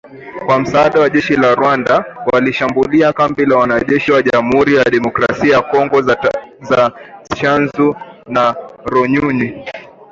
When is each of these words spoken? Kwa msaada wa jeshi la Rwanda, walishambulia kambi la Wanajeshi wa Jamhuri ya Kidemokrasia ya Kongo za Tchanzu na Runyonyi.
Kwa 0.45 0.59
msaada 0.59 0.99
wa 0.99 1.09
jeshi 1.09 1.35
la 1.35 1.55
Rwanda, 1.55 2.05
walishambulia 2.33 3.13
kambi 3.13 3.45
la 3.45 3.57
Wanajeshi 3.57 4.11
wa 4.11 4.21
Jamhuri 4.21 4.75
ya 4.75 4.83
Kidemokrasia 4.83 5.53
ya 5.55 5.61
Kongo 5.61 6.01
za 6.61 6.93
Tchanzu 7.23 7.95
na 8.27 8.55
Runyonyi. 8.85 9.63